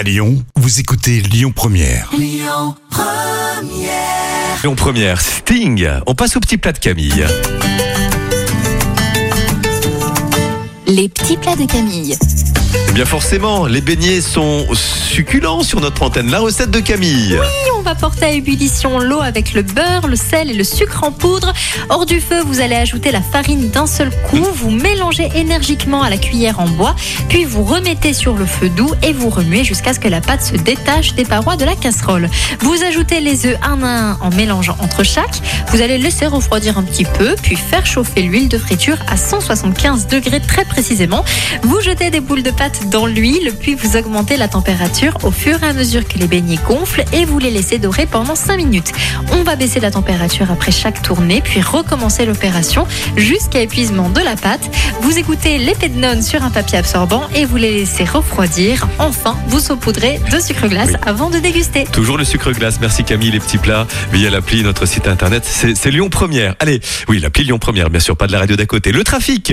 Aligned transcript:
À 0.00 0.02
Lyon, 0.02 0.42
vous 0.56 0.80
écoutez 0.80 1.20
Lyon 1.20 1.52
Première. 1.54 2.10
Lyon 2.16 2.74
Première, 4.74 5.20
Sting. 5.20 5.86
On 6.06 6.14
passe 6.14 6.36
au 6.36 6.40
petit 6.40 6.56
plat 6.56 6.72
de 6.72 6.78
Camille. 6.78 7.26
Les 10.86 11.10
petits 11.10 11.36
plats 11.36 11.54
de 11.54 11.66
Camille. 11.66 12.16
Eh 12.90 12.92
bien 12.92 13.04
forcément, 13.04 13.66
les 13.66 13.80
beignets 13.80 14.20
sont 14.20 14.66
succulents 14.74 15.62
sur 15.62 15.80
notre 15.80 16.02
antenne. 16.02 16.28
La 16.28 16.40
recette 16.40 16.72
de 16.72 16.80
Camille. 16.80 17.38
Oui, 17.40 17.70
on 17.78 17.82
va 17.82 17.94
porter 17.94 18.24
à 18.24 18.30
ébullition 18.32 18.98
l'eau 18.98 19.20
avec 19.20 19.54
le 19.54 19.62
beurre, 19.62 20.08
le 20.08 20.16
sel 20.16 20.50
et 20.50 20.54
le 20.54 20.64
sucre 20.64 21.04
en 21.04 21.12
poudre. 21.12 21.52
Hors 21.88 22.04
du 22.04 22.20
feu, 22.20 22.42
vous 22.44 22.60
allez 22.60 22.74
ajouter 22.74 23.12
la 23.12 23.22
farine 23.22 23.70
d'un 23.70 23.86
seul 23.86 24.10
coup. 24.28 24.44
Vous 24.56 24.70
mélangez 24.70 25.28
énergiquement 25.36 26.02
à 26.02 26.10
la 26.10 26.18
cuillère 26.18 26.58
en 26.58 26.66
bois, 26.66 26.96
puis 27.28 27.44
vous 27.44 27.62
remettez 27.62 28.12
sur 28.12 28.34
le 28.34 28.44
feu 28.44 28.68
doux 28.68 28.92
et 29.04 29.12
vous 29.12 29.30
remuez 29.30 29.62
jusqu'à 29.62 29.92
ce 29.92 30.00
que 30.00 30.08
la 30.08 30.20
pâte 30.20 30.42
se 30.42 30.56
détache 30.56 31.14
des 31.14 31.24
parois 31.24 31.56
de 31.56 31.64
la 31.64 31.76
casserole. 31.76 32.28
Vous 32.58 32.82
ajoutez 32.82 33.20
les 33.20 33.46
œufs 33.46 33.56
un 33.62 33.84
à 33.84 33.86
un 33.86 34.18
en 34.20 34.30
mélangeant 34.30 34.76
entre 34.80 35.04
chaque. 35.04 35.40
Vous 35.68 35.80
allez 35.80 35.98
laisser 35.98 36.26
refroidir 36.26 36.76
un 36.76 36.82
petit 36.82 37.04
peu, 37.04 37.36
puis 37.40 37.54
faire 37.54 37.86
chauffer 37.86 38.22
l'huile 38.22 38.48
de 38.48 38.58
friture 38.58 38.98
à 39.06 39.16
175 39.16 40.08
degrés 40.08 40.40
très 40.40 40.64
précisément. 40.64 41.24
Vous 41.62 41.80
jetez 41.80 42.10
des 42.10 42.20
boules 42.20 42.42
de 42.42 42.50
pâte 42.50 42.79
dans 42.86 43.06
l'huile, 43.06 43.52
puis 43.58 43.74
vous 43.74 43.96
augmentez 43.96 44.36
la 44.36 44.48
température 44.48 45.16
au 45.22 45.30
fur 45.30 45.62
et 45.62 45.66
à 45.66 45.72
mesure 45.72 46.06
que 46.06 46.18
les 46.18 46.26
beignets 46.26 46.58
gonflent 46.66 47.04
et 47.12 47.24
vous 47.24 47.38
les 47.38 47.50
laissez 47.50 47.78
dorer 47.78 48.06
pendant 48.06 48.34
5 48.34 48.56
minutes. 48.56 48.92
On 49.32 49.42
va 49.42 49.56
baisser 49.56 49.80
la 49.80 49.90
température 49.90 50.50
après 50.50 50.72
chaque 50.72 51.02
tournée, 51.02 51.40
puis 51.42 51.60
recommencer 51.60 52.24
l'opération 52.24 52.86
jusqu'à 53.16 53.60
épuisement 53.60 54.08
de 54.08 54.20
la 54.20 54.36
pâte. 54.36 54.70
Vous 55.02 55.18
écoutez 55.18 55.58
l'épée 55.58 55.88
de 55.88 55.98
nonne 55.98 56.22
sur 56.22 56.42
un 56.42 56.50
papier 56.50 56.78
absorbant 56.78 57.24
et 57.34 57.44
vous 57.44 57.56
les 57.56 57.72
laissez 57.72 58.04
refroidir. 58.04 58.88
Enfin, 58.98 59.36
vous 59.48 59.60
saupoudrez 59.60 60.20
de 60.32 60.40
sucre 60.40 60.68
glace 60.68 60.90
Oui. 60.90 60.96
avant 61.06 61.30
de 61.30 61.38
déguster. 61.38 61.84
Toujours 61.92 62.18
le 62.18 62.24
sucre 62.24 62.52
glace. 62.52 62.78
Merci 62.80 63.04
Camille, 63.04 63.30
les 63.30 63.40
petits 63.40 63.58
plats 63.58 63.86
via 64.12 64.30
l'appli, 64.30 64.62
notre 64.62 64.86
site 64.86 65.06
internet. 65.06 65.44
C'est 65.44 65.90
Lyon 65.90 66.08
Première. 66.08 66.54
Allez, 66.58 66.80
oui, 67.08 67.18
l'appli 67.20 67.44
Lyon 67.44 67.58
Première, 67.58 67.90
bien 67.90 68.00
sûr, 68.00 68.16
pas 68.16 68.26
de 68.26 68.32
la 68.32 68.38
radio 68.40 68.56
d'à 68.56 68.66
côté. 68.66 68.92
Le 68.92 69.04
trafic. 69.04 69.52